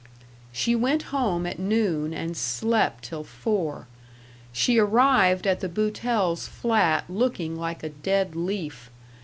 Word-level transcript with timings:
She 0.51 0.73
went 0.73 1.03
home 1.13 1.45
at 1.45 1.59
noon 1.59 2.11
and 2.11 2.35
slept 2.35 3.03
till 3.03 3.23
four. 3.23 3.85
She 4.51 4.79
arrived 4.79 5.45
at 5.45 5.59
the 5.59 5.69
Boutells' 5.69 6.47
flat 6.47 7.03
looking 7.07 7.55
like 7.55 7.83
a 7.83 7.89
dead 7.89 8.35
leaf. 8.35 8.89